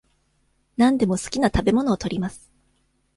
[0.77, 2.51] 何でも好きな食べ物を取ります。